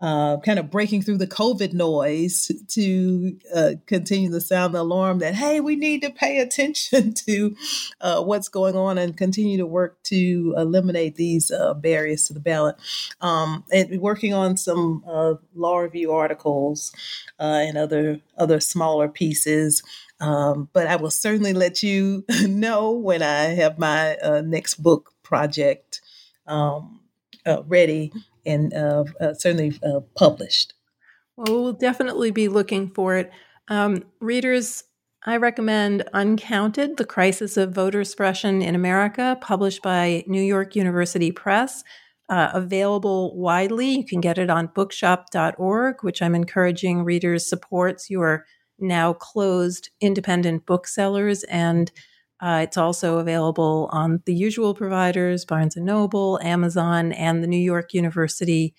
[0.00, 5.18] uh, kind of breaking through the COVID noise to uh, continue to sound the alarm
[5.18, 7.54] that, hey, we need to pay attention to
[8.00, 12.40] uh, what's going on and continue to work to eliminate these uh, barriers to the
[12.40, 12.76] ballot.
[13.20, 16.92] Um, and working on some uh, law review articles
[17.38, 19.82] and other, other smaller pieces.
[20.18, 26.00] Um, but I will certainly let you know when I have my next book project
[26.46, 27.00] um,
[27.66, 28.12] ready
[28.44, 30.74] and uh, uh, certainly uh, published.
[31.36, 33.30] Well, we'll definitely be looking for it.
[33.68, 34.84] Um, readers,
[35.24, 41.30] I recommend Uncounted The Crisis of Voter Suppression in America, published by New York University
[41.30, 41.84] Press.
[42.28, 43.88] Uh, available widely.
[43.96, 48.46] You can get it on bookshop.org, which I'm encouraging readers supports your
[48.78, 51.90] now closed independent booksellers and
[52.40, 57.58] uh, it's also available on the usual providers, Barnes and Noble, Amazon, and the New
[57.58, 58.74] York University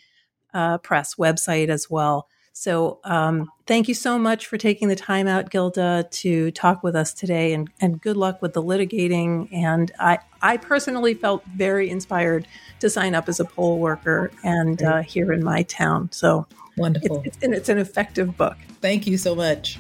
[0.54, 2.28] uh, Press website as well.
[2.54, 6.96] So, um, thank you so much for taking the time out, Gilda, to talk with
[6.96, 9.48] us today, and, and good luck with the litigating.
[9.54, 12.46] And I, I personally felt very inspired
[12.82, 16.10] to sign up as a poll worker and uh, here in my town.
[16.12, 16.46] So
[16.78, 18.58] wonderful, it's, it's, and it's an effective book.
[18.82, 19.80] Thank you so much.